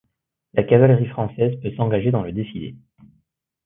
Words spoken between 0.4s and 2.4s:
La cavalerie française peut s’engager dans le